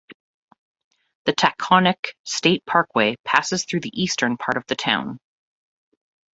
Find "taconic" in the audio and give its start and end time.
1.33-2.13